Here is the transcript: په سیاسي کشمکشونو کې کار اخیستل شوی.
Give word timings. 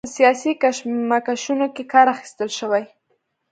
په 0.07 0.13
سیاسي 0.17 0.51
کشمکشونو 0.63 1.65
کې 1.75 1.83
کار 1.93 2.07
اخیستل 2.15 2.49
شوی. 2.59 2.83